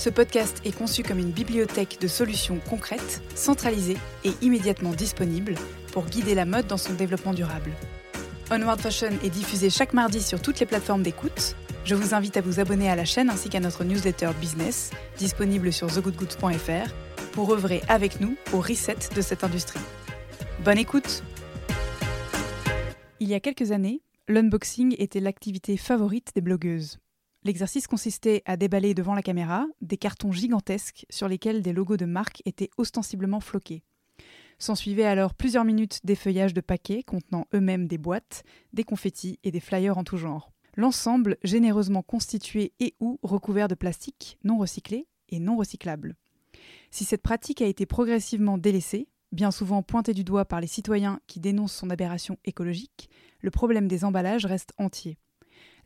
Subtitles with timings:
[0.00, 5.56] Ce podcast est conçu comme une bibliothèque de solutions concrètes, centralisées et immédiatement disponibles
[5.92, 7.70] pour guider la mode dans son développement durable.
[8.50, 11.54] Onward Fashion est diffusé chaque mardi sur toutes les plateformes d'écoute.
[11.84, 15.70] Je vous invite à vous abonner à la chaîne ainsi qu'à notre newsletter business, disponible
[15.70, 16.94] sur thegoodgoods.fr,
[17.32, 19.80] pour œuvrer avec nous au reset de cette industrie.
[20.64, 21.22] Bonne écoute
[23.20, 26.96] Il y a quelques années, l'unboxing était l'activité favorite des blogueuses.
[27.42, 32.04] L'exercice consistait à déballer devant la caméra des cartons gigantesques sur lesquels des logos de
[32.04, 33.82] marque étaient ostensiblement floqués.
[34.58, 39.60] S'ensuivaient alors plusieurs minutes d'effeuillage de paquets contenant eux-mêmes des boîtes, des confettis et des
[39.60, 40.52] flyers en tout genre.
[40.76, 46.16] L'ensemble généreusement constitué et ou recouvert de plastique non recyclé et non recyclable.
[46.90, 51.20] Si cette pratique a été progressivement délaissée, bien souvent pointée du doigt par les citoyens
[51.26, 53.08] qui dénoncent son aberration écologique,
[53.40, 55.16] le problème des emballages reste entier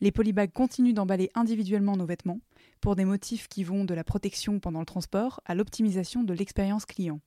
[0.01, 2.39] les polybags continuent d'emballer individuellement nos vêtements
[2.81, 6.85] pour des motifs qui vont de la protection pendant le transport à l'optimisation de l'expérience
[6.85, 7.19] client.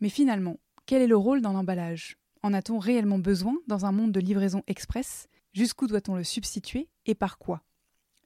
[0.00, 4.12] Mais finalement, quel est le rôle d'un emballage En a-t-on réellement besoin dans un monde
[4.12, 5.28] de livraison express?
[5.52, 7.62] Jusqu'où doit-on le substituer et par quoi?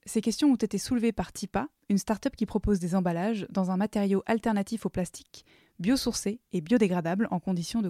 [0.05, 3.77] Ces questions ont été soulevées par Tipa, une start-up qui propose des emballages dans un
[3.77, 5.45] matériau alternatif au plastique,
[5.79, 7.89] biosourcé et biodégradable en conditions de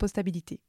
[0.00, 0.60] Postabilité.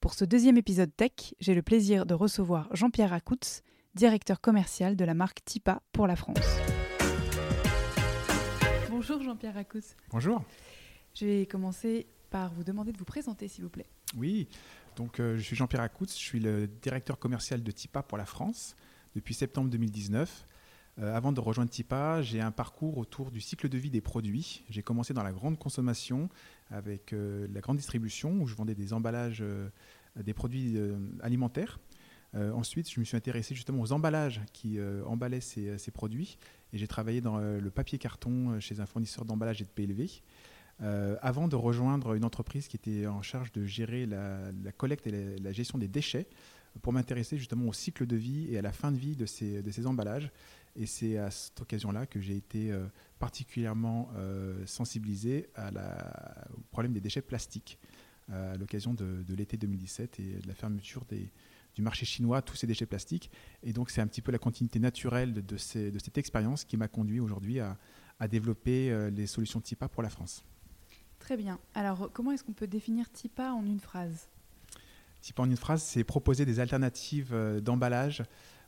[0.00, 3.62] Pour ce deuxième épisode tech, j'ai le plaisir de recevoir Jean-Pierre Racoutz,
[3.94, 6.44] directeur commercial de la marque Tipa pour la France.
[8.90, 9.96] Bonjour Jean-Pierre Racoutz.
[10.10, 10.44] Bonjour.
[11.14, 13.88] Je vais commencer par vous demander de vous présenter s'il vous plaît.
[14.14, 14.46] Oui,
[14.96, 18.26] donc euh, je suis Jean-Pierre Racoutz, je suis le directeur commercial de Tipa pour la
[18.26, 18.76] France
[19.14, 20.46] depuis septembre 2019.
[20.98, 24.64] Euh, avant de rejoindre Tipa, j'ai un parcours autour du cycle de vie des produits.
[24.70, 26.28] J'ai commencé dans la grande consommation
[26.70, 29.68] avec euh, la grande distribution où je vendais des emballages, euh,
[30.16, 30.78] des produits
[31.20, 31.78] alimentaires.
[32.34, 36.38] ensuite, je me suis intéressé justement aux emballages qui emballaient ces, produits
[36.72, 40.22] et j'ai travaillé dans le papier carton chez un fournisseur d'emballage et de PLV.
[41.20, 45.52] avant de rejoindre une entreprise qui était en charge de gérer la, collecte et la,
[45.52, 46.26] gestion des déchets
[46.80, 49.60] pour m'intéresser justement au cycle de vie et à la fin de vie de ces,
[49.60, 50.30] de ces emballages.
[50.76, 52.86] Et c'est à cette occasion-là que j'ai été euh,
[53.18, 57.78] particulièrement euh, sensibilisé à la, au problème des déchets plastiques
[58.30, 61.30] euh, à l'occasion de, l'été 2017 et de la fermeture des,
[61.74, 63.30] du marché chinois, tous ces déchets plastiques.
[63.62, 66.64] Et donc c'est un petit peu la continuité naturelle de, de, ces, de cette expérience
[66.64, 67.78] qui m'a conduit aujourd'hui à,
[68.20, 70.44] à, développer les solutions TIPA pour la France.
[71.18, 71.58] Très bien.
[71.74, 74.28] Alors comment est-ce qu'on peut définir TIPA en une phrase?
[75.22, 78.22] TIPA en une phrase, c'est proposer des alternatives d'emballage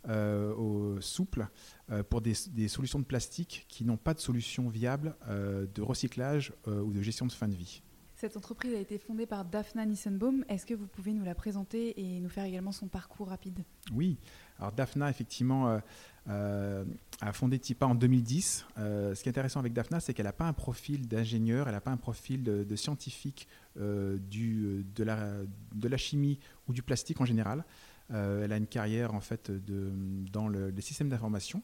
[0.08, 1.48] euh, au souple
[1.90, 2.34] euh, pour des,
[2.68, 7.26] solutions de plastique qui n'ont pas de solution viable euh, de recyclage ou de gestion
[7.26, 7.82] de fin de vie.
[8.14, 10.44] Cette entreprise a été fondée par Daphna Nissenbaum.
[10.48, 13.64] Est-ce que vous pouvez nous la présenter et nous faire également son parcours rapide?
[13.92, 14.18] Oui.
[14.58, 15.80] Alors Daphna, effectivement,
[16.26, 18.66] a fondé TIPA en 2010.
[18.76, 21.80] ce qui est intéressant avec Daphna, c'est qu'elle n'a pas un profil d'ingénieur, elle n'a
[21.80, 25.34] pas un profil de, scientifique du, de, la,
[25.74, 27.64] de la chimie ou du plastique en général.
[28.12, 31.62] Euh, elle a une carrière en fait dans le, les systèmes d'information.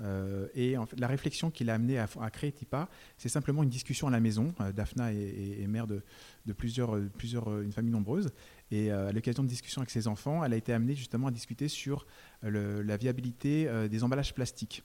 [0.00, 4.10] Euh, et la réflexion qui l'a amené à, créer TIPA, c'est simplement une discussion à
[4.10, 4.52] la maison.
[4.60, 6.02] Euh, Daphna est, mère de,
[6.46, 8.32] de, plusieurs, plusieurs, une famille nombreuse.
[8.70, 11.68] Et à l'occasion de discussions avec ses enfants, elle a été amenée justement à discuter
[11.68, 12.06] sur
[12.42, 14.82] la viabilité des emballages plastiques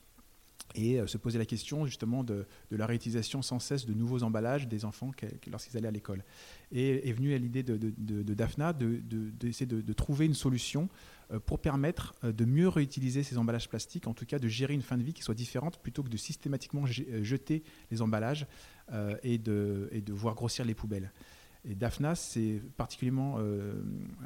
[0.76, 4.86] et se poser la question justement de, la réutilisation sans cesse de nouveaux emballages des
[4.86, 5.12] enfants
[5.50, 6.24] lorsqu'ils allaient à l'école.
[6.72, 10.90] Et est venue l'idée de, de, Daphna d'essayer de, trouver une solution
[11.32, 14.74] euh, pour permettre euh, de mieux réutiliser ces emballages plastiques, en tout cas de gérer
[14.74, 18.48] une fin de vie qui soit différente plutôt que de systématiquement euh, jeter les emballages
[19.22, 21.12] et, de, et de voir grossir les poubelles.
[21.64, 23.38] Et Daphna s'est particulièrement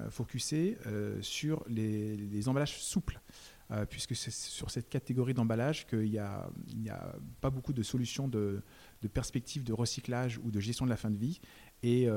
[0.09, 0.77] focusé
[1.19, 3.19] sur les, emballages souples.
[3.89, 6.49] Puisque c'est sur cette catégorie d'emballage qu'il n'y a,
[7.41, 8.61] pas beaucoup de solutions de,
[9.01, 11.39] de perspectives de recyclage ou de gestion de la fin de vie.
[11.81, 12.07] Et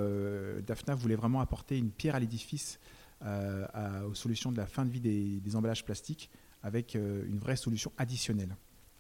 [0.66, 2.78] DAFNA voulait vraiment apporter une pierre à l'édifice
[3.22, 6.30] aux solutions de la fin de vie des, emballages plastiques
[6.62, 8.54] avec une vraie solution additionnelle.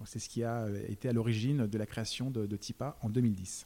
[0.04, 3.64] C'est ce qui a été à l'origine de la création de, TIPA en 2010.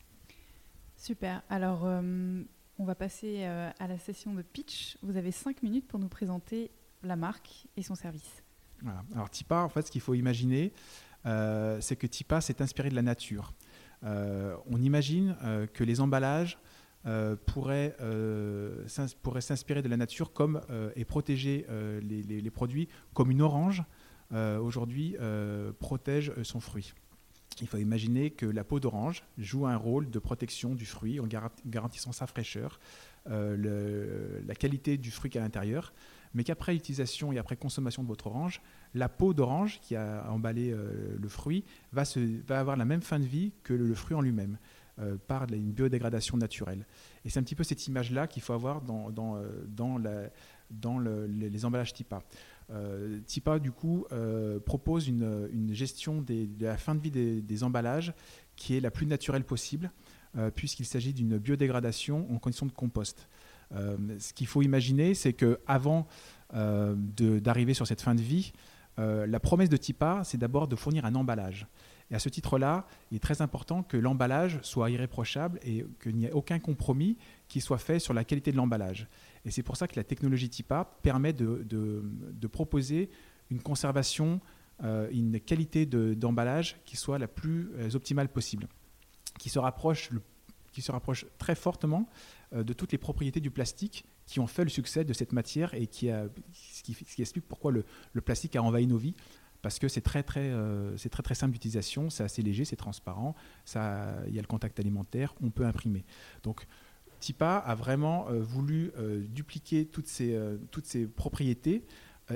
[0.97, 1.43] Super.
[1.49, 2.43] Alors, euh,
[2.79, 4.99] on va passer euh, à la session de pitch.
[5.03, 6.71] Vous avez cinq minutes pour nous présenter
[7.03, 8.43] la marque et son service.
[9.15, 10.73] Alors, TIPA, en fait, ce qu'il faut imaginer,
[11.27, 13.53] euh, c'est que TIPA s'est inspiré de la nature.
[14.03, 15.37] on imagine
[15.75, 16.59] que les emballages
[17.47, 17.97] pourraient,
[18.87, 20.61] s'inspirer de la nature comme,
[20.97, 21.67] et protéger
[22.03, 23.85] les, produits comme une orange
[24.33, 25.17] aujourd'hui
[25.79, 26.95] protège son fruit.
[27.61, 31.27] Il faut imaginer que la peau d'orange joue un rôle de protection du fruit en
[31.67, 32.81] garantissant sa fraîcheur,
[33.29, 35.93] euh, la qualité du fruit à l'intérieur,
[36.35, 38.61] mais qu'après utilisation et après consommation de votre orange,
[38.95, 42.05] la peau d'orange qui a emballé euh, le fruit va,
[42.49, 44.59] avoir la même fin de vie que le, fruit en lui-même.
[44.99, 46.85] Euh, par une biodégradation naturelle.
[47.25, 49.09] Et c'est un petit peu cette image-là qu'il faut avoir dans,
[50.99, 52.23] les emballages TIPA.
[52.73, 58.13] Euh, TIPA, du coup, euh, propose une, gestion de la fin de vie des, emballages
[58.57, 59.91] qui est la plus naturelle possible,
[60.37, 63.29] euh, puisqu'il s'agit d'une biodégradation en condition de compost.
[63.73, 66.07] Ce qu'il faut imaginer, c'est qu'avant
[66.53, 68.53] d'arriver sur cette fin de vie,
[68.97, 71.67] la promesse de TIPA, c'est d'abord de fournir un emballage.
[72.11, 76.25] Et à ce titre-là, il est très important que l'emballage soit irréprochable et qu'il n'y
[76.25, 77.17] ait aucun compromis
[77.49, 79.07] qui soit fait sur la qualité de l'emballage.
[79.45, 83.11] Et c'est pour ça que la technologie TIPA permet de, proposer
[83.51, 84.41] une conservation,
[84.83, 88.67] euh, une qualité d'emballage qui soit la plus euh, optimale possible,
[89.39, 90.11] qui se rapproche,
[90.81, 92.09] qui se rapproche très fortement
[92.53, 95.75] euh, de toutes les propriétés du plastique qui ont fait le succès de cette matière
[95.75, 96.27] et qui, a,
[97.19, 97.85] explique pourquoi le,
[98.21, 99.15] plastique a envahi nos vies
[99.63, 100.51] parce que c'est très très,
[100.97, 103.35] c'est très très simple d'utilisation, c'est assez léger, c'est transparent,
[103.75, 106.07] il y a le contact alimentaire, on peut imprimer.
[106.43, 106.67] Donc
[107.21, 111.85] TIPA a vraiment euh, voulu euh, dupliquer toutes ces, euh, toutes ces propriétés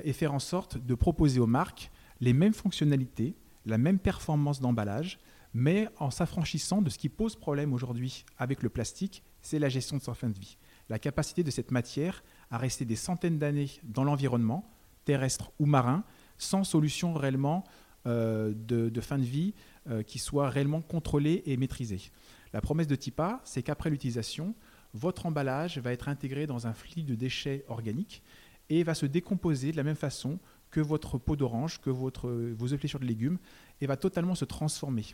[0.02, 5.20] et faire en sorte de proposer aux marques les mêmes fonctionnalités, la même performance d'emballage,
[5.54, 9.96] mais en s'affranchissant de ce qui pose problème aujourd'hui avec le plastique, c'est la gestion
[9.96, 10.58] de sa fin de vie.
[10.88, 14.68] La capacité de cette matière à rester des centaines d'années dans l'environnement,
[15.04, 16.04] terrestre ou marin,
[16.38, 17.64] sans solution réellement
[18.04, 19.54] de, fin de vie
[20.06, 22.10] qui soit réellement contrôlée et maîtrisée.
[22.52, 24.54] La promesse de TIPA, c'est qu'après l'utilisation,
[24.92, 28.22] votre emballage va être intégré dans un flux de déchets organiques
[28.70, 30.38] et va se décomposer de la même façon
[30.70, 33.38] que votre peau d'orange, que votre, vos épluchures de légumes,
[33.80, 35.04] et va totalement se transformer.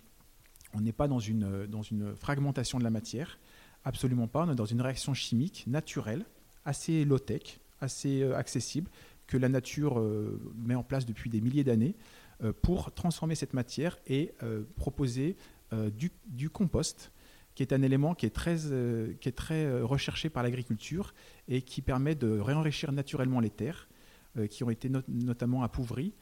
[0.75, 3.39] On n'est pas dans une, fragmentation de la matière,
[3.85, 6.25] absolument pas, on est dans une réaction chimique naturelle,
[6.65, 8.91] assez low-tech, assez euh, accessible,
[9.27, 11.95] que la nature euh, met en place depuis des milliers d'années
[12.43, 14.33] euh, pour transformer cette matière et
[14.77, 15.37] proposer
[16.27, 17.13] du, compost
[17.55, 21.15] qui est un élément qui est très, recherché par l'agriculture
[21.47, 23.89] et qui permet de réenrichir naturellement les terres,
[24.49, 26.13] qui ont été notamment appauvries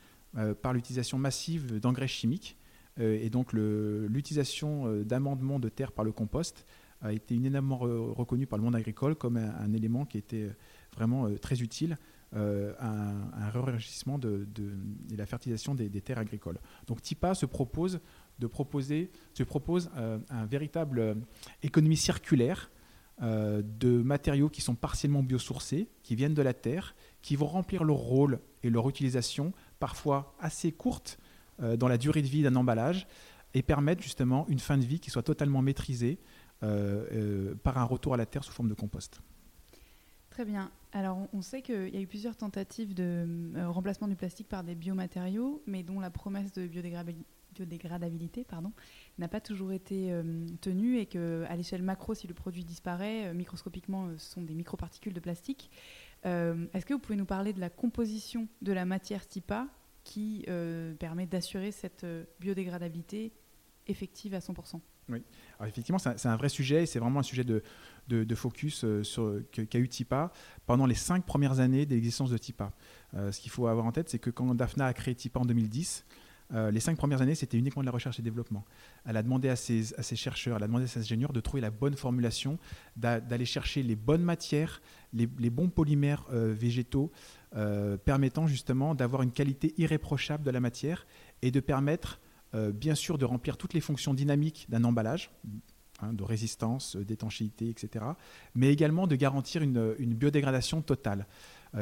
[0.61, 2.58] par l'utilisation massive d'engrais chimiques.
[2.99, 6.67] Et donc l'utilisation d'amendements de terre par le compost
[7.01, 10.49] a été énormément reconnue par le monde agricole comme un, élément qui était
[10.97, 11.97] vraiment très utile
[12.35, 14.47] à un, réenrichissement de,
[15.17, 16.59] la fertilisation des, terres agricoles.
[16.87, 18.01] Donc TIPA se propose
[18.39, 19.11] de proposer,
[19.97, 21.15] euh, un véritable euh,
[21.63, 22.71] économie circulaire
[23.21, 27.85] euh, de matériaux qui sont partiellement biosourcés, qui viennent de la terre, qui vont remplir
[27.85, 31.19] leur rôle et leur utilisation parfois assez courte
[31.59, 33.07] dans la durée de vie d'un emballage
[33.55, 36.19] et permettre justement une fin de vie qui soit totalement maîtrisée
[36.61, 39.21] par un retour à la terre sous forme de compost.
[40.31, 40.71] Très bien.
[40.93, 43.27] Alors, on sait qu'il y a eu plusieurs tentatives de
[43.67, 48.47] remplacement du plastique par des biomatériaux, mais dont la promesse de biodégradabilité
[49.19, 53.35] n'a pas toujours été euh, tenue et qu'à l'échelle macro, si le produit disparaît, euh,
[53.35, 55.71] microscopiquement, euh, ce sont des microparticules de plastique.
[56.25, 59.69] Est-ce que vous pouvez nous parler de la composition de la matière TIPA
[60.09, 60.45] qui
[60.99, 62.07] permet d'assurer cette
[62.41, 63.33] biodégradabilité
[63.87, 65.23] effective à 100% oui,
[65.59, 67.63] Alors effectivement, c'est un, vrai sujet et c'est vraiment un sujet de,
[68.09, 70.31] de, focus sur, qu'a eu TIPA
[70.67, 72.73] pendant les cinq premières années d'existence de TIPA.
[73.15, 76.05] ce qu'il faut avoir en tête, c'est que quand Daphna a créé TIPA en 2010,
[76.55, 78.65] euh, les cinq premières années, c'était uniquement de la recherche et développement.
[79.05, 79.85] Elle a demandé à ses,
[80.17, 82.59] chercheurs, elle a demandé à ses ingénieurs de trouver la bonne formulation,
[82.97, 84.81] d'aller chercher les bonnes matières,
[85.13, 87.13] les, bons polymères euh, végétaux,
[87.55, 91.07] euh, permettant justement d'avoir une qualité irréprochable de la matière
[91.43, 92.21] et de permettre,
[92.73, 95.31] bien sûr, de remplir toutes les fonctions dynamiques d'un emballage,
[96.01, 98.07] hein, de résistance, d'étanchéité, etc.,
[98.55, 101.27] mais également de garantir une, biodégradation totale.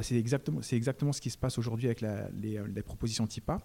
[0.02, 3.60] C'est exactement, ce qui se passe aujourd'hui avec les, les, propositions TIPA.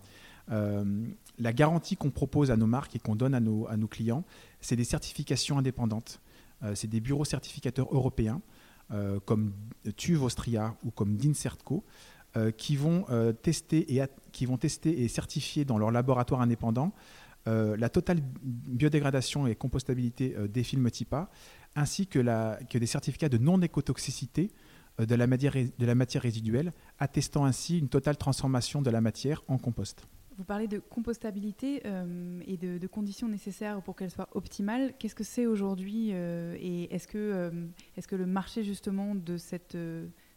[0.51, 1.05] Euh,
[1.37, 4.23] la garantie qu'on propose à nos marques et qu'on donne à nos, clients,
[4.59, 6.21] c'est des certifications indépendantes.
[6.63, 8.41] Euh, c'est des bureaux certificateurs européens
[9.23, 9.53] comme
[9.95, 11.85] TUV Austria ou comme d'Incertco
[12.57, 13.05] qui, vont,
[13.41, 16.91] tester et qui vont tester et certifier dans leur laboratoire indépendant
[17.45, 21.29] la totale biodégradation et compostabilité des films TIPA,
[21.75, 22.19] ainsi que,
[22.77, 24.51] des certificats de non-écotoxicité
[24.99, 30.07] euh, de la matière résiduelle, attestant ainsi une totale transformation de la matière en compost.
[30.41, 34.91] Vous parlez de compostabilité euh, et de, conditions nécessaires pour qu'elle soit optimale.
[34.97, 39.77] Qu'est-ce que c'est aujourd'hui euh, et est-ce que, est que le marché justement de cette,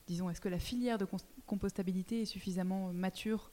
[0.07, 1.07] disons, est-ce que la filière de
[1.47, 3.51] compostabilité est suffisamment mature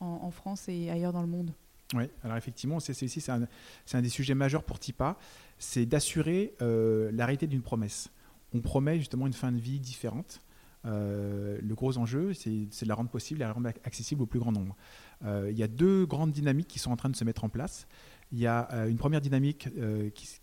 [0.00, 1.52] en, France et ailleurs dans le monde?
[1.94, 3.46] Oui, alors effectivement, c'est, c'est, un,
[3.86, 5.16] c'est un, des sujets majeurs pour TIPA,
[5.60, 8.10] c'est d'assurer la réalité d'une promesse
[8.54, 10.40] on promet justement une fin de vie différente.
[10.84, 14.40] Euh, le gros enjeu, c'est de la rendre possible et la rendre accessible au plus
[14.40, 14.76] grand nombre.
[15.24, 17.48] Euh, il y a deux grandes dynamiques qui sont en train de se mettre en
[17.48, 17.86] place.
[18.32, 19.68] Il y a euh, une première dynamique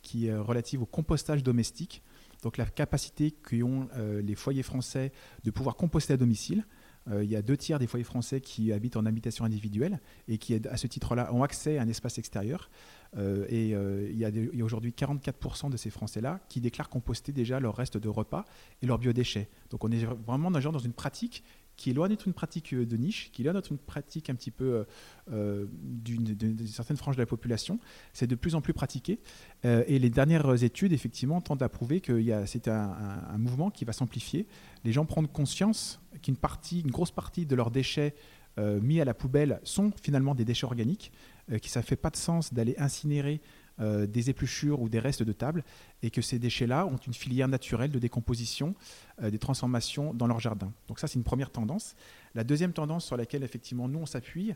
[0.02, 2.02] qui, est relative au compostage domestique,
[2.44, 3.90] donc la capacité qu'ont
[4.24, 5.12] les foyers français
[5.44, 6.66] de pouvoir composter à domicile.
[7.12, 10.56] Il y a deux tiers des foyers français qui habitent en habitation individuelle et qui,
[10.56, 12.70] à ce titre-là, ont accès à un espace extérieur.
[13.18, 17.60] Euh, et euh, il y a, aujourd'hui 44% de ces Français-là qui déclarent composter déjà
[17.60, 18.46] leur reste de repas
[18.82, 19.50] et leurs biodéchets.
[19.72, 21.44] Donc on est vraiment dans une pratique
[21.80, 24.30] qui est loin d'être une pratique euh, de niche, qui est loin d'être une pratique
[24.30, 24.86] un petit peu
[25.30, 27.80] d'une certaine frange de la population.
[28.14, 29.20] C'est de plus en plus pratiqué.
[29.64, 34.48] et les dernières études, effectivement, tendent à prouver que c'est un, mouvement qui va s'amplifier.
[34.84, 38.16] Les gens prennent conscience qu'une partie, une grosse partie de leurs déchets
[38.58, 41.12] mis à la poubelle sont finalement des déchets organiques.
[41.52, 43.42] Euh, que ça ne fait pas de sens d'aller incinérer
[43.80, 45.64] euh, des épluchures ou des restes de table
[46.04, 48.76] et que ces déchets-là ont une filière naturelle de décomposition,
[49.22, 50.72] euh, des transformations dans leur jardin.
[50.88, 51.96] Donc ça, c'est une première tendance.
[52.36, 54.54] La deuxième tendance sur laquelle effectivement nous on s'appuie,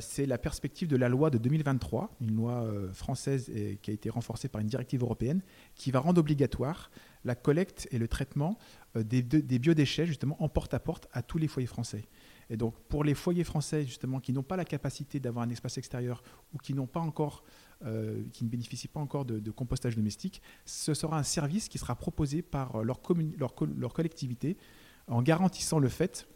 [0.00, 2.64] c'est la perspective de la loi de 2023, une loi
[2.94, 3.50] française
[3.82, 5.42] qui a été renforcée par une directive européenne,
[5.74, 6.90] qui va rendre obligatoire
[7.24, 8.58] la collecte et le traitement
[8.94, 12.04] des, des biodéchets justement en porte-à-porte -à, tous les foyers français.
[12.52, 15.78] Et donc, pour les foyers français, justement, qui n'ont pas la capacité d'avoir un espace
[15.78, 17.44] extérieur ou qui n'ont pas encore,
[17.86, 21.94] euh, qui ne bénéficient pas encore de, compostage domestique, ce sera un service qui sera
[21.94, 23.00] proposé par leur,
[23.38, 24.58] leur, collectivité
[25.06, 26.28] en garantissant le fait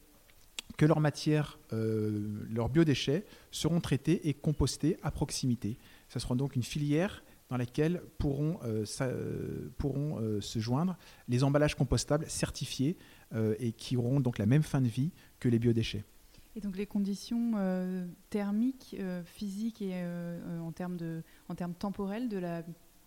[0.79, 5.77] que leurs matières, euh, leurs biodéchets seront traités et compostés à proximité.
[6.09, 8.85] Ce sera donc une filière dans laquelle pourront, euh,
[9.79, 10.97] pourront se joindre
[11.29, 12.97] les emballages compostables certifiés
[13.59, 16.05] et qui auront donc la même fin de vie que les biodéchets.
[16.57, 21.75] Et donc les conditions euh, thermiques, euh, physiques et euh, en, termes de, en termes
[21.75, 22.63] temporels de la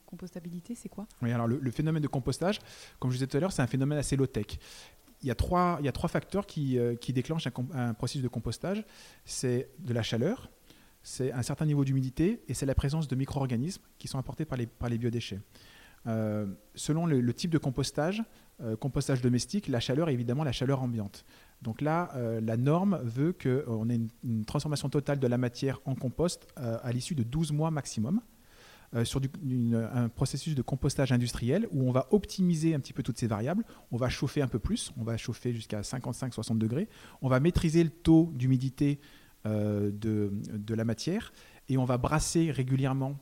[0.05, 1.08] compostabilité, c'est quoi?
[1.24, 2.60] Oui, alors le, phénomène de compostage,
[3.00, 4.46] comme je disais tout à l'heure, c'est un phénomène assez low-tech.
[5.22, 8.29] Il y, a trois, il y a trois facteurs qui, qui déclenchent un, processus de
[8.29, 8.86] compostage.
[9.25, 10.50] C'est de la chaleur,
[11.01, 14.58] c'est un certain niveau d'humidité et c'est la présence de micro-organismes qui sont apportés par
[14.58, 15.39] les, par les biodéchets.
[16.75, 18.24] selon le, type de compostage,
[18.79, 21.25] compostage domestique, la chaleur est évidemment la chaleur ambiante.
[21.62, 25.96] Donc là, euh, la norme veut qu'on ait une, transformation totale de la matière en
[25.96, 28.22] compost euh, à l'issue de 12 mois maximum.
[28.96, 29.22] Euh, sur
[29.94, 33.63] un processus de compostage industriel où on va optimiser un petit peu toutes ces variables.
[33.91, 36.89] On va chauffer un peu plus, on va chauffer jusqu'à 55-60 degrés.
[37.22, 39.00] On va maîtriser le taux d'humidité
[39.46, 41.31] de, la matière
[41.67, 43.17] et on va brasser régulièrement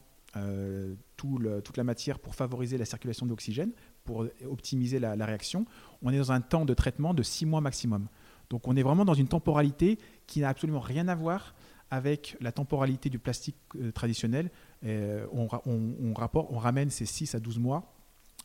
[1.18, 3.72] toute la matière pour favoriser la circulation de l'oxygène,
[4.04, 5.66] pour optimiser la, réaction.
[6.02, 8.08] On est dans un temps de traitement de 6 mois maximum.
[8.50, 11.54] Donc on est vraiment dans une temporalité qui n'a absolument rien à voir
[11.90, 14.50] avec la temporalité du plastique euh, traditionnel.
[14.86, 17.94] Euh, on, on, ramène ces 6 à 12 mois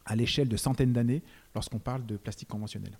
[0.04, 1.22] à l'échelle de centaines d'années
[1.54, 2.98] lorsqu'on parle de plastique conventionnel.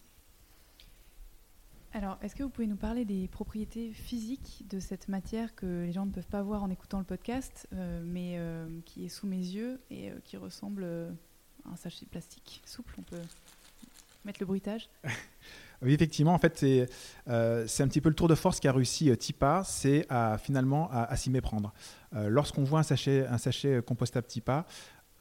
[1.95, 5.93] Alors, est-ce que vous pouvez nous parler des propriétés physiques de cette matière que les
[5.93, 8.39] gens ne peuvent pas voir en écoutant le podcast, euh, mais
[8.87, 13.03] qui est sous mes yeux et qui ressemble à un sachet de plastique souple On
[13.03, 13.21] peut
[14.25, 14.89] mettre le bruitage?
[15.83, 16.89] Oui, effectivement, en fait, c'est
[17.29, 20.07] euh, un petit peu le tour de force qu'a réussi euh, Tipa, c'est
[20.39, 21.73] finalement à, s'y méprendre.
[22.15, 24.65] Euh, lorsqu'on voit un sachet, un sachet compostable Tipa,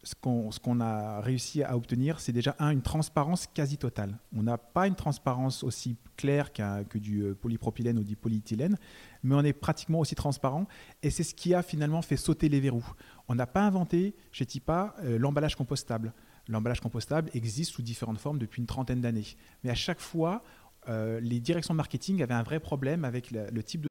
[0.04, 0.16] ce
[0.60, 4.18] qu'on a réussi à obtenir, c'est déjà, un, une transparence quasi totale.
[4.36, 8.78] On n'a pas une transparence aussi claire que du polypropylène ou du polyéthylène,
[9.24, 10.68] mais on est pratiquement aussi transparent,
[11.04, 12.94] et c'est ce qui a finalement fait sauter les verrous.
[13.28, 16.14] On n'a pas inventé chez Tipa l'emballage compostable
[16.48, 19.26] l'emballage compostable existe sous différentes formes depuis une trentaine d'années.
[19.64, 20.44] Mais à chaque fois,
[20.90, 23.91] euh, les directions marketing avaient un vrai problème avec le type de...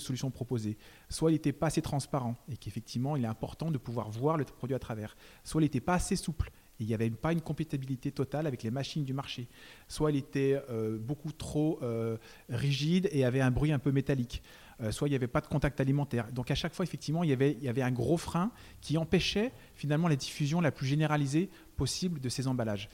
[0.00, 0.76] Solution proposée.
[1.08, 4.44] Soit il n'était pas assez transparent et qu'effectivement il est important de pouvoir voir le
[4.44, 5.16] produit à travers.
[5.44, 8.62] Soit il n'était pas assez souple et il n'y avait pas une compatibilité totale avec
[8.62, 9.48] les machines du marché.
[9.86, 12.16] Soit il était euh, beaucoup trop euh,
[12.48, 14.42] rigide et avait un bruit un peu métallique.
[14.80, 16.32] Euh, soit il n'y avait pas de contact alimentaire.
[16.32, 20.16] Donc à chaque fois, effectivement, il y, avait, un gros frein qui empêchait finalement la
[20.16, 22.88] diffusion la plus généralisée possible de ces emballages.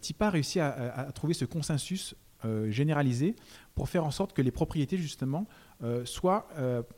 [0.00, 2.14] TIPA a réussi à trouver ce consensus
[2.68, 3.34] généralisé
[3.74, 5.46] pour faire en sorte que les propriétés, justement,
[6.04, 6.48] soient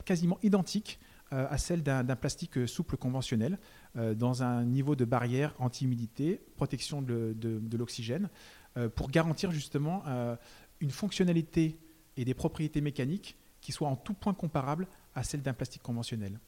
[0.05, 0.99] quasiment identiques
[1.31, 3.59] à celles d'un plastique souple conventionnel.
[3.97, 8.29] Euh, dans un niveau de barrière anti-humidité, protection de, l'oxygène,
[8.77, 10.35] euh, pour garantir justement euh,
[10.81, 11.79] une fonctionnalité
[12.17, 16.41] et des propriétés mécaniques qui soient en tout point comparables à celles d'un plastique conventionnel.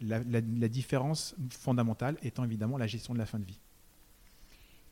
[0.00, 0.20] La,
[0.68, 3.58] différence fondamentale étant évidemment la gestion de la fin de vie.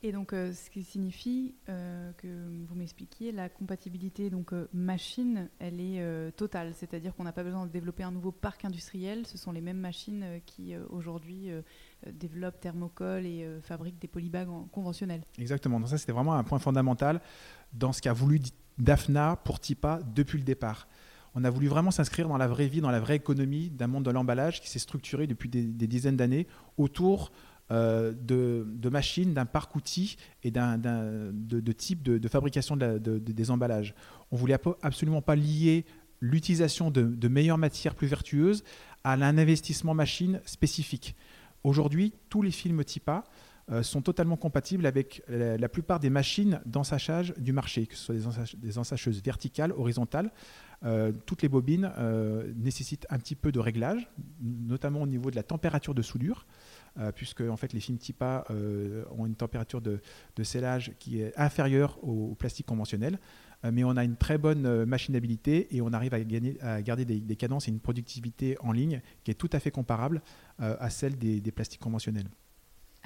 [0.06, 2.28] Et donc, euh, ce qui signifie euh, que
[2.68, 7.66] vous m'expliquiez, la compatibilité donc euh, machine, elle est totale, c'est-à-dire qu'on n'a pas besoin
[7.66, 9.26] de développer un nouveau parc industriel.
[9.26, 11.50] Ce sont les mêmes machines qui aujourd'hui
[12.06, 15.22] développent thermocol et fabriquent des polybags conventionnels.
[15.38, 15.80] Exactement.
[15.80, 17.20] Donc ça, c'était vraiment un point fondamental
[17.72, 18.40] dans ce qu'a voulu
[18.78, 20.86] Dafna pour TIPA depuis le départ.
[21.34, 24.04] On a voulu vraiment s'inscrire dans la vraie vie, dans la vraie économie d'un monde
[24.04, 26.46] de l'emballage qui s'est structuré depuis des, des dizaines d'années
[26.78, 27.32] autour
[27.72, 33.92] euh, de, machines, d'un parc outil et d'un, de, type de, fabrication des emballages.
[34.30, 35.84] On voulait absolument pas lier
[36.20, 38.62] l'utilisation de, meilleures matières plus vertueuses
[39.02, 41.16] à un investissement machine spécifique.
[41.64, 43.24] Aujourd'hui, tous les films TIPA
[43.72, 48.14] euh, sont totalement compatibles avec la, plupart des machines d'ensachage du marché, que ce soit
[48.58, 50.30] des, ensacheuses verticales, horizontales.
[50.84, 51.90] Euh, toutes les bobines
[52.54, 54.08] nécessitent un petit peu de réglage,
[54.40, 56.46] notamment au niveau de la température de soudure.
[56.98, 60.00] Euh, puisque en fait, les films euh, ont une température de,
[60.42, 63.18] scellage qui est inférieure au, plastique conventionnel.
[63.64, 67.68] Euh, mais on a une très bonne machinabilité et on arrive à garder des, cadences
[67.68, 70.22] et une productivité en ligne qui est tout à fait comparable
[70.58, 72.28] à celle des plastiques conventionnels.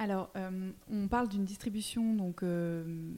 [0.01, 3.13] Alors, euh, on parle d'une distribution donc euh,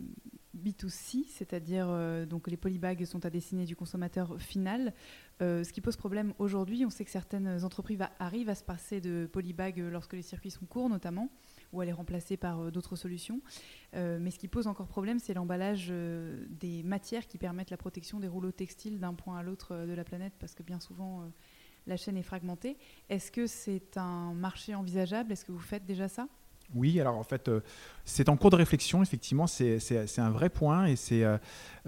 [0.54, 4.93] B2C, c'est-à-dire euh, donc les polybags sont à destiner du consommateur final.
[5.39, 9.30] ce qui pose problème aujourd'hui, on sait que certaines entreprises arrivent à se passer de
[9.32, 11.30] polybags lorsque les circuits sont courts, notamment,
[11.72, 13.39] ou à les remplacer par d'autres solutions.
[13.93, 18.28] mais ce qui pose encore problème, c'est l'emballage des matières qui permettent la protection des
[18.28, 21.32] rouleaux textiles d'un point à l'autre de la planète, parce que bien souvent
[21.88, 22.78] la chaîne est fragmentée.
[23.08, 25.32] Est-ce que c'est un marché envisageable?
[25.32, 26.28] Est-ce que vous faites déjà ça?
[26.76, 27.62] Oui, alors en fait, euh,
[28.04, 29.80] c'est en cours de réflexion, effectivement, c'est
[30.17, 31.38] un vrai point et c'est euh,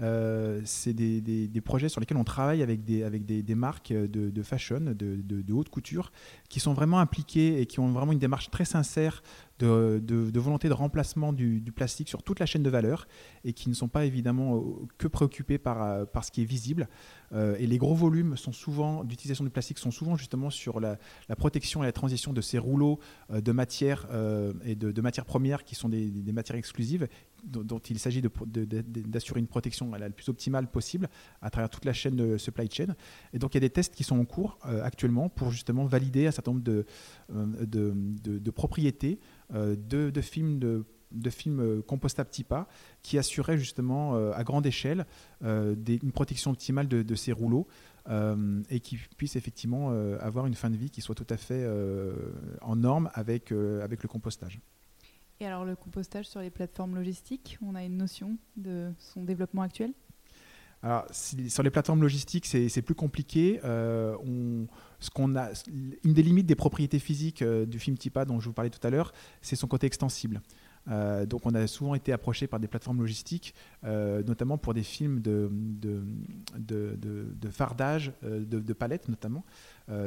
[0.00, 5.52] euh, des, projets sur lesquels on travaille avec des, avec marques de, fashion, de, de,
[5.52, 6.12] haute couture,
[6.48, 9.22] qui sont vraiment impliquées et qui ont vraiment une démarche très sincère
[9.58, 13.06] de, volonté de remplacement du, plastique sur toute la chaîne de valeur
[13.44, 14.64] et qui ne sont pas évidemment
[14.98, 16.88] que préoccupés par, par ce qui est visible.
[17.34, 21.36] et les gros volumes sont souvent d'utilisation du plastique sont souvent justement sur la, la,
[21.36, 22.98] protection et la transition de ces rouleaux
[23.30, 24.06] de matières
[24.64, 27.08] et de, matières premières qui sont des, des matières exclusives
[27.46, 31.08] dont, il s'agit d'assurer une protection la plus optimale possible
[31.40, 32.94] à travers toute la chaîne de supply chain.
[33.32, 35.84] Et donc il y a des tests qui sont en cours euh, actuellement pour justement
[35.84, 36.84] valider un certain nombre de,
[37.34, 39.20] euh, propriétés
[39.54, 40.58] euh, de, films
[41.12, 42.66] de films compostables TIPA
[43.02, 45.06] qui assuraient justement à grande échelle
[45.40, 47.68] une protection optimale de, ces rouleaux
[48.70, 51.64] et qui puissent effectivement avoir une fin de vie qui soit tout à fait
[52.60, 54.60] en norme avec, avec le compostage.
[55.40, 59.62] Et alors le compostage sur les plateformes logistiques, on a une notion de son développement
[59.62, 59.92] actuel?
[60.82, 63.60] Alors, sur les plateformes logistiques, c'est plus compliqué.
[63.64, 64.14] Euh,
[65.00, 65.48] ce qu'on a,
[66.04, 68.86] une des limites des propriétés physiques euh, du film TIPA dont je vous parlais tout
[68.86, 70.40] à l'heure, c'est son côté extensible.
[70.88, 74.82] Euh, donc on a souvent été approché par des plateformes logistiques, euh, notamment pour des
[74.82, 75.50] films de,
[77.50, 79.44] fardage, euh, de, palettes notamment.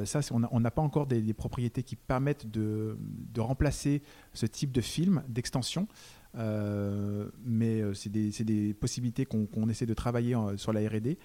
[0.05, 2.97] ça, on n'a pas encore des, propriétés qui permettent de,
[3.37, 4.01] remplacer
[4.33, 5.87] ce type de film d'extension.
[6.33, 11.17] mais c'est des, possibilités qu'on essaie de travailler sur la RD.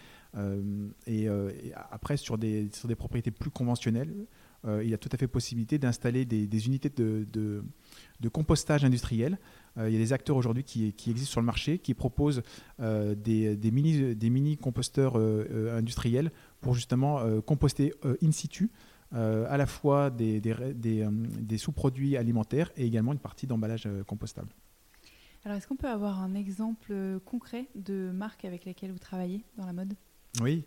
[1.06, 1.28] Et,
[1.90, 4.14] après, sur des, propriétés plus conventionnelles,
[4.66, 7.64] il y a tout à fait possibilité d'installer des, unités de
[8.28, 9.38] compostage industriel.
[9.78, 12.42] Euh, il y a des acteurs aujourd'hui qui, existent sur le marché qui proposent
[12.80, 18.70] euh, des, mini, des mini composteurs euh, industriels pour justement composter in situ
[19.12, 24.48] à la fois des, des, sous-produits alimentaires et également une partie d'emballage compostable.
[25.44, 29.66] Alors, est-ce qu'on peut avoir un exemple concret de marque avec laquelle vous travaillez dans
[29.66, 29.94] la mode?
[30.40, 30.64] Oui.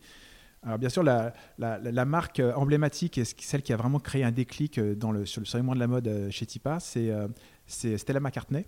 [0.68, 5.12] Alors bien sûr, la, marque emblématique et celle qui a vraiment créé un déclic dans
[5.12, 8.66] le, sur le segment de la mode chez Tipa, c'est Stella McCartney.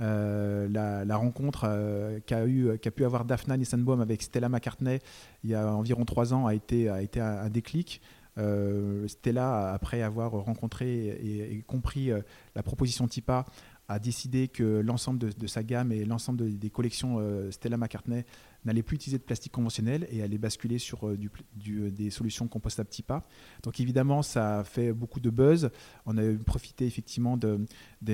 [0.00, 4.98] Euh, la, rencontre euh, qu'a pu avoir Daphna Nissenbaum avec Stella McCartney
[5.44, 8.00] il y a environ trois ans a été, un, déclic.
[8.36, 12.10] Euh, Stella, après avoir rencontré et, compris
[12.54, 13.44] la proposition TIPA,
[13.86, 18.24] a décidé que l'ensemble de, sa gamme et l'ensemble des collections Stella McCartney
[18.64, 22.88] n'allait plus utiliser de plastique conventionnel et allait basculer sur euh, du, des solutions compostables
[22.88, 23.22] TIPA.
[23.62, 25.70] Donc évidemment, ça a fait beaucoup de buzz.
[26.06, 27.66] On a profité effectivement d'une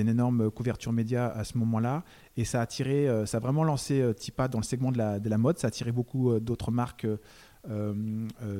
[0.09, 2.03] énorme couverture média à ce moment-là
[2.37, 4.97] et ça a attiré, euh, ça a vraiment lancé euh, TIPA dans le segment de
[4.97, 5.57] la, de la mode.
[5.57, 7.07] Ça a attiré beaucoup d'autres marques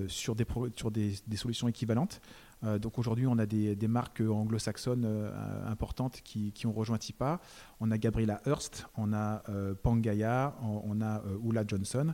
[0.07, 2.21] sur, des solutions équivalentes.
[2.63, 5.31] Euh, donc aujourd'hui, on a des, marques anglo-saxonnes euh,
[5.67, 7.39] importantes qui, ont rejoint TIPA.
[7.79, 12.13] On a Gabriela Hearst, on a euh, Pangaya, on, a Oula Johnson.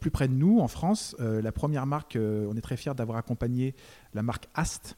[0.00, 3.74] plus près de nous, en France, la première marque, on est très fiers d'avoir accompagné
[4.14, 4.96] la marque Ast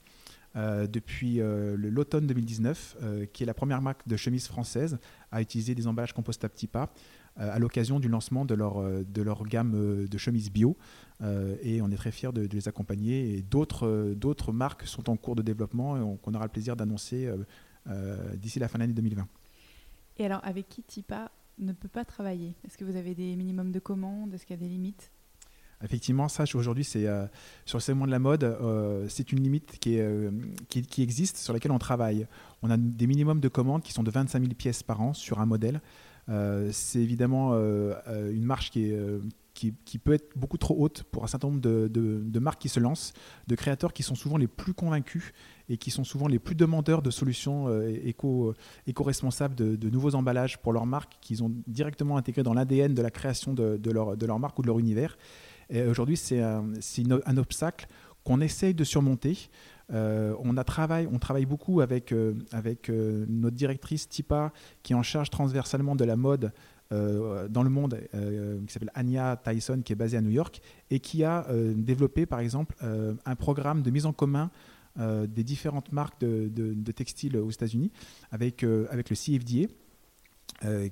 [0.55, 2.97] depuis l'automne 2019,
[3.33, 4.99] qui est la première marque de chemise française
[5.31, 6.91] à utiliser des emballages compostables TIPA.
[7.39, 10.77] Euh, à l'occasion du lancement de leur, euh, de leur gamme euh, de chemises bio.
[11.63, 13.35] et on est très fiers de, les accompagner.
[13.35, 17.31] Et d'autres, d'autres marques sont en cours de développement et qu'on aura le plaisir d'annoncer
[18.37, 19.29] d'ici la fin de l'année 2020.
[20.17, 22.55] Et alors, avec qui TIPA ne peut pas travailler?
[22.65, 24.33] Est-ce que vous avez des minimums de commandes?
[24.33, 25.11] Est-ce qu'il y a des limites?
[25.85, 27.07] Effectivement, ça aujourd'hui, c'est
[27.67, 28.57] sur le segment de la mode,
[29.09, 30.31] c'est une limite qui, est,
[30.71, 32.27] qui, qui, existe, sur laquelle on travaille.
[32.63, 35.39] On a des minimums de commandes qui sont de 25 000 pièces par an sur
[35.39, 35.83] un modèle.
[36.31, 41.27] Euh, c'est évidemment euh, euh, une marche qui, peut être beaucoup trop haute pour un
[41.27, 43.13] certain nombre de, marques qui se lancent,
[43.49, 45.33] de créateurs qui sont souvent les plus convaincus
[45.69, 47.69] et qui sont souvent les plus demandeurs de solutions
[48.05, 48.55] éco,
[48.87, 53.11] éco-responsables de, nouveaux emballages pour leur marque qu'ils ont directement intégré dans l'ADN de la
[53.11, 55.19] création de, leur, marque ou de leur univers.
[55.89, 56.65] Aujourd'hui, c'est un,
[57.27, 57.87] un, obstacle
[58.25, 59.51] qu'on essaye de surmonter.
[59.93, 62.35] Euh, on, travaille, beaucoup avec, euh,
[62.89, 66.53] euh, notre directrice Tipa, qui est en charge transversalement de la mode
[66.93, 68.01] dans le monde,
[68.67, 72.41] qui s'appelle Anya Tyson, qui est basée à New York, et qui a développé, par
[72.41, 74.51] exemple, un programme de mise en commun
[74.99, 77.93] des différentes marques de, textiles aux États-Unis
[78.33, 79.69] avec, le CFDA.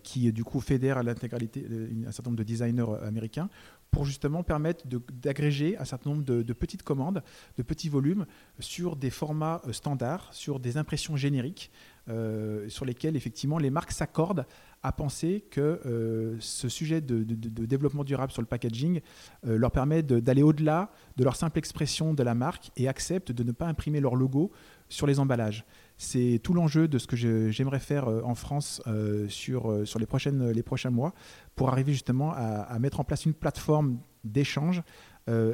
[0.05, 1.67] qui du coup fédère l'intégralité
[2.07, 3.51] un certain nombre de designers américains
[3.91, 7.23] pour justement permettre d'agréger un certain nombre de, petites commandes,
[7.57, 8.27] de petits volumes
[8.59, 11.71] sur des formats euh, standards, sur des impressions génériques,
[12.09, 14.47] euh, sur lesquelles effectivement les marques s'accordent
[14.83, 17.25] à penser que euh, ce sujet de,
[17.67, 19.01] développement durable sur le packaging
[19.43, 23.53] leur permet d'aller au-delà de leur simple expression de la marque et acceptent de ne
[23.53, 24.53] pas imprimer leur logo
[24.89, 25.65] sur les emballages.
[26.01, 27.17] C'est tout l'enjeu de ce que
[27.51, 31.13] j'aimerais faire euh, en France euh, sur, euh, sur les, prochaines, les prochains mois
[31.57, 34.83] pour arriver justement à, mettre en place une plateforme d'échange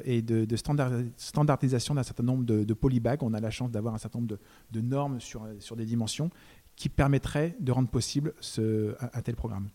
[0.04, 0.46] et de,
[1.16, 3.22] standardisation d'un certain nombre de, polybags.
[3.22, 4.38] On a la chance d'avoir un certain nombre
[4.70, 6.30] de, normes sur, des dimensions
[6.76, 9.70] qui permettraient de rendre possible ce, un tel programme.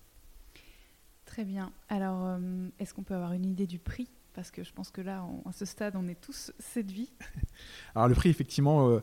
[1.25, 1.71] Très bien.
[1.89, 2.37] Alors,
[2.77, 4.07] est-ce qu'on peut avoir une idée du prix?
[4.39, 7.11] Parce que je pense que là, à ce stade, on est tous séduits.
[7.93, 9.01] Alors le prix, effectivement, euh,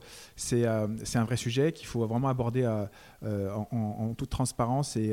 [0.54, 2.62] euh, c'est un vrai sujet qu'il faut vraiment aborder
[3.22, 5.12] euh, en, toute transparence et,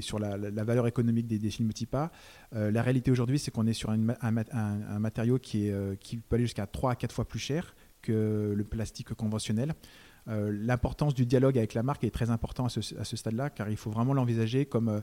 [0.00, 2.10] sur la, valeur économique des, des films TIPA.
[2.52, 4.00] la réalité aujourd'hui, c'est qu'on est sur un,
[4.98, 9.74] matériau qui, peut aller jusqu'à 3 à 4 fois plus cher que le plastique conventionnel.
[10.26, 13.90] L'importance du dialogue avec la marque est très importante à ce stade-là, car il faut
[13.90, 15.02] vraiment l'envisager comme,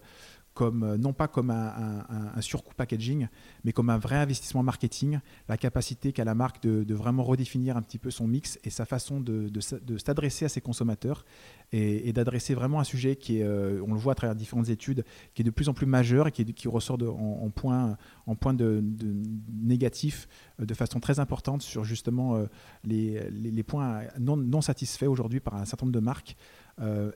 [0.53, 3.27] comme, euh, non pas comme un, surcoût packaging,
[3.63, 7.81] mais comme un vrai investissement marketing, la capacité qu'a la marque de, vraiment redéfinir un
[7.81, 9.49] petit peu son mix et sa façon de,
[9.97, 11.25] s'adresser à ses consommateurs
[11.71, 15.05] et, d'adresser vraiment un sujet qui est, euh, on le voit à travers différentes études,
[15.33, 18.83] qui est de plus en plus majeur et qui, ressort en, point, en point de,
[19.53, 20.27] négatif
[20.59, 22.45] euh, de façon très importante sur justement
[22.83, 26.35] les, points non, non satisfaits aujourd'hui par un certain nombre de marques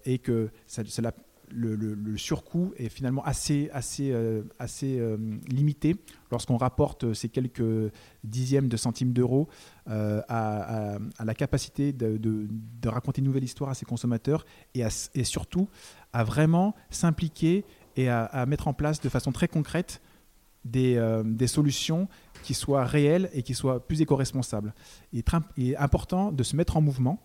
[0.06, 1.12] et que cela
[1.52, 5.96] le, surcoût est finalement assez, assez, euh, assez euh, limité
[6.32, 7.92] lorsqu'on rapporte ces quelques
[8.24, 9.48] dixièmes de centimes d'euros
[9.90, 12.48] euh, à, la capacité de,
[12.86, 15.68] raconter une nouvelle histoire à ses consommateurs et, et surtout
[16.14, 20.02] à vraiment s'impliquer et à, mettre en place de façon très concrète
[20.64, 22.08] des, des, solutions
[22.44, 24.74] qui soient réelles et qui soient plus éco-responsables.
[25.14, 27.20] Il est important de se mettre en mouvement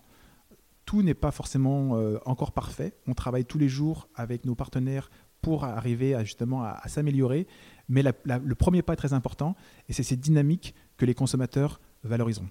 [0.85, 2.93] tout n'est pas forcément euh, encore parfait.
[3.07, 5.09] On travaille tous les jours avec nos partenaires
[5.41, 7.47] pour arriver à, justement à, s'améliorer.
[7.89, 9.55] Mais le premier pas est très important
[9.89, 12.49] et c'est ces dynamiques que les consommateurs valoriseront.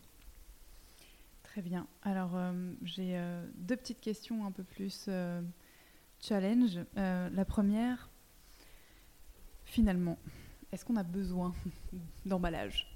[1.45, 1.87] Très bien.
[2.03, 5.09] Alors, euh, j'ai euh, deux petites questions un peu plus
[6.21, 6.79] challenge.
[6.97, 8.11] La première,
[9.65, 10.19] finalement,
[10.73, 11.55] est-ce qu'on a besoin
[12.27, 12.90] d'emballage?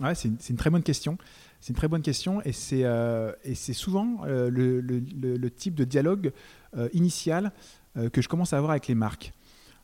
[0.00, 1.18] Ouais, c'est une, très bonne question.
[1.60, 6.32] C'est une très bonne question et c'est euh, souvent euh, le, type de dialogue
[6.76, 7.52] euh, initial
[8.12, 9.32] que je commence à avoir avec les marques.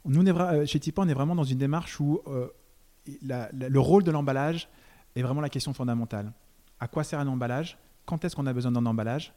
[0.05, 0.24] Nous,
[0.66, 2.20] chez Tipa, on est vraiment dans une démarche où
[3.22, 4.68] le rôle de l'emballage
[5.16, 6.33] est vraiment la question fondamentale.
[6.79, 7.77] À quoi sert un emballage?
[8.07, 9.33] Quand est-ce qu'on a besoin d'un emballage?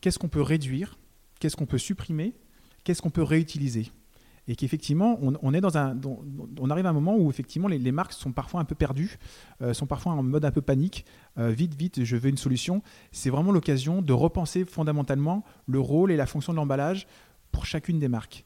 [0.00, 0.98] Qu'est-ce qu'on peut réduire?
[1.40, 2.34] Qu'est-ce qu'on peut supprimer?
[2.84, 3.90] Qu'est-ce qu'on peut réutiliser?
[4.48, 5.44] Et qu'effectivement, on,
[6.70, 9.18] arrive à un moment où effectivement les, marques sont parfois un peu perdues,
[9.60, 11.04] euh, sont parfois en mode un peu panique.
[11.38, 12.82] Euh, vite, vite, je veux une solution.
[13.12, 17.06] C'est vraiment l'occasion de repenser fondamentalement le rôle et la fonction de l'emballage
[17.52, 18.44] pour chacune des marques.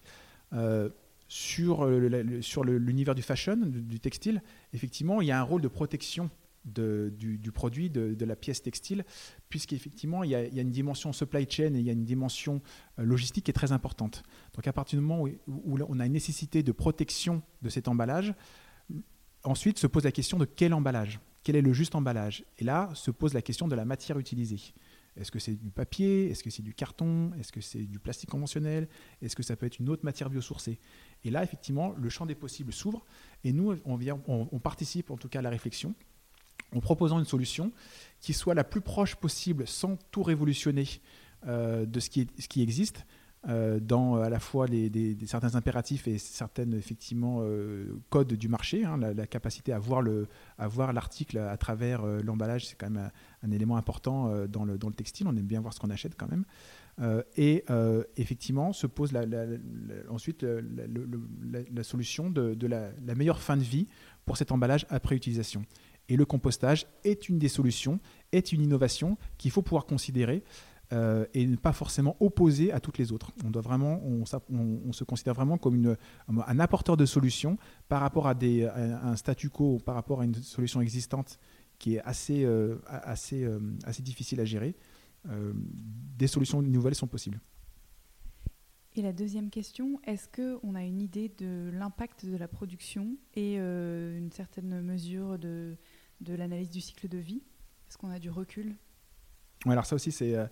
[0.53, 0.91] Euh,
[1.29, 6.31] sur l'univers du fashion, du textile, effectivement, il y a un rôle de protection
[6.67, 9.05] du, du produit, de, la pièce textile,
[9.49, 12.61] puisqu'effectivement, il y, a, une dimension supply chain et il y a une dimension
[12.99, 14.25] euh, logistique qui est très importante.
[14.55, 18.35] Donc, à partir du moment où, on a une nécessité de protection de cet emballage,
[19.45, 21.21] ensuite se pose la question de quel emballage?
[21.45, 22.45] Quel est le juste emballage?
[22.59, 24.75] Et là, se pose la question de la matière utilisée.
[25.17, 26.29] Est-ce que c'est du papier?
[26.29, 27.31] Est-ce que c'est du carton?
[27.39, 28.89] Est-ce que c'est du plastique conventionnel?
[29.23, 30.79] Est-ce que ça peut être une autre matière biosourcée?
[31.25, 33.07] Et là, effectivement, le champ des possibles s'ouvre
[33.45, 35.95] et nous, on participe en tout cas à la réflexion
[36.77, 37.73] en proposant une solution
[38.21, 40.87] qui soit la plus proche possible sans tout révolutionner
[41.47, 43.07] euh, de ce qui, existe
[43.49, 48.85] euh, dans à la fois les, certains impératifs et certaines effectivement euh, codes du marché.
[48.85, 50.27] hein, la, capacité à voir le,
[50.59, 53.11] à voir l'article à travers l'emballage, c'est quand même
[53.43, 55.29] un, élément important dans, le, dans le textile.
[55.29, 56.45] On aime bien voir ce qu'on achète quand même.
[57.37, 57.65] Et
[58.17, 59.13] effectivement, se pose
[60.09, 63.87] ensuite la, solution de, la meilleure fin de vie
[64.25, 65.65] pour cet emballage après utilisation.
[66.09, 68.01] Et le compostage est une des solutions,
[68.33, 70.45] est une innovation qu'il faut pouvoir considérer
[70.93, 73.33] euh, et ne pas forcément opposer à toutes les autres.
[73.45, 74.25] On, doit vraiment, on,
[74.93, 75.97] se considère vraiment comme
[76.29, 80.81] un apporteur de solutions par rapport à, un statu quo, par rapport à une solution
[80.81, 81.39] existante
[81.79, 84.77] qui est assez, euh, assez, euh, assez difficile à gérer.
[85.25, 87.41] Des solutions nouvelles sont possibles.
[88.95, 93.57] Et la deuxième question, est-ce qu'on a une idée de l'impact de la production et
[93.57, 95.77] une certaine mesure de,
[96.21, 97.43] de l'analyse du cycle de vie
[97.89, 98.75] Est-ce qu'on a du recul
[99.65, 100.47] Ouais, alors ça aussi, c'est euh,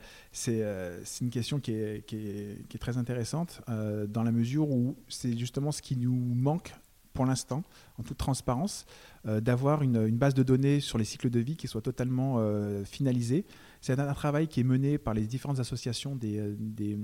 [0.49, 5.83] euh, une question qui est, très intéressante euh, dans la mesure où c'est justement ce
[5.83, 6.75] qui nous manque
[7.13, 7.63] pour l'instant,
[7.97, 8.87] en toute transparence,
[9.25, 12.45] d'avoir une, base de données sur les cycles de vie qui soit totalement
[12.85, 13.47] finalisée.
[13.85, 16.97] C'est un, travail qui est mené par les différentes associations des, euh, euh,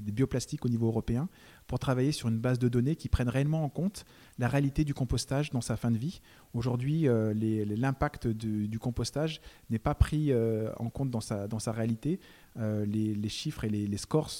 [0.00, 1.28] des bioplastiques au niveau européen
[1.66, 4.06] pour travailler sur une base de données qui prenne réellement en compte
[4.38, 6.22] la réalité du compostage dans sa fin de vie.
[6.54, 10.32] Aujourd'hui, euh, l'impact du, compostage n'est pas pris
[10.78, 12.18] en compte dans sa, dans sa réalité.
[12.56, 14.32] Les, chiffres et les, scores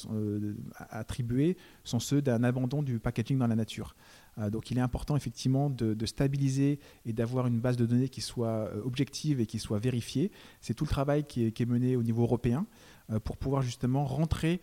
[0.88, 3.96] attribués sont ceux d'un abandon du packaging dans la nature.
[4.38, 8.20] Euh, donc il est important effectivement de, stabiliser et d'avoir une base de données qui
[8.20, 10.30] soit euh, objective et qui soit vérifiée.
[10.60, 12.66] C'est tout le travail qui est, mené au niveau européen
[13.10, 14.60] euh, pour pouvoir justement rentrer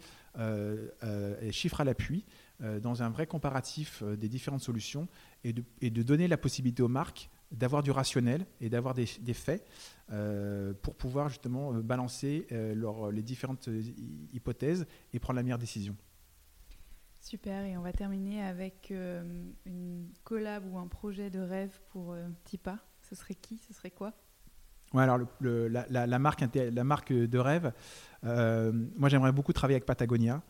[1.52, 2.26] chiffres à l'appui
[2.82, 5.08] dans un vrai comparatif des différentes solutions
[5.44, 9.64] et de, donner la possibilité aux marques d'avoir du rationnel et d'avoir des, faits
[10.82, 13.94] pour pouvoir justement balancer les différentes hy-
[14.34, 15.96] hypothèses et prendre la meilleure décision.
[17.24, 19.24] Super, et on va terminer avec euh,
[19.66, 22.80] une collab ou un projet de rêve pour euh, Tipa.
[23.02, 23.60] Ce serait qui?
[23.66, 24.12] Ce serait quoi?
[24.94, 26.44] Ouais, alors la, marque,
[27.14, 27.72] de rêve,
[28.26, 30.44] euh, moi j'aimerais beaucoup travailler avec Patagonia.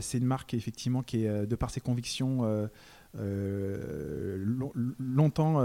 [0.00, 2.68] C'est une marque effectivement qui est, de par ses convictions,
[3.14, 5.60] long- longtemps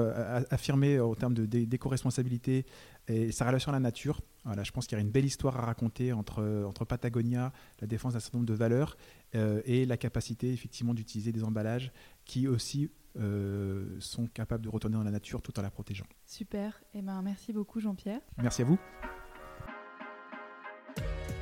[0.50, 2.66] affirmée en termes de dé- d'éco-responsabilité
[3.08, 4.22] et sa relation à la nature.
[4.46, 7.88] Voilà, je pense qu'il y a une belle histoire à raconter entre, entre Patagonia, la
[7.88, 8.98] défense d'un certain nombre de valeurs
[9.36, 11.92] euh, et la capacité effectivement d'utiliser des emballages
[12.26, 12.90] qui aussi
[13.20, 16.06] euh, sont capables de retourner dans la nature tout en la protégeant.
[16.26, 18.22] Super, et ben merci beaucoup Jean-Pierre.
[18.38, 18.78] Merci à vous.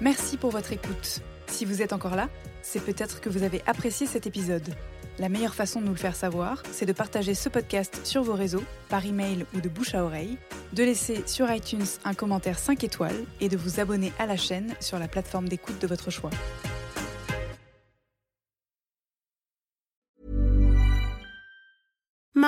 [0.01, 1.21] Merci pour votre écoute.
[1.47, 2.29] Si vous êtes encore là,
[2.61, 4.75] c'est peut-être que vous avez apprécié cet épisode.
[5.17, 8.33] La meilleure façon de nous le faire savoir, c'est de partager ce podcast sur vos
[8.33, 10.37] réseaux, par email ou de bouche à oreille,
[10.73, 14.73] de laisser sur iTunes un commentaire 5 étoiles et de vous abonner à la chaîne
[14.81, 16.31] sur la plateforme d'écoute de votre choix.